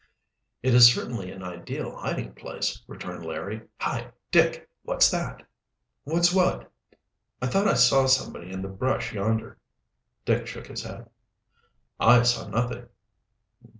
[0.63, 3.67] "It is certainly an ideal hiding place," returned Larry.
[3.81, 4.67] "Hi, Dick!
[4.81, 5.47] what's that?"
[6.05, 6.71] "What's what?"
[7.39, 9.59] "I thought I saw somebody in the brush yonder."
[10.25, 11.07] Dick shook his head.
[11.99, 12.87] "I saw nothing."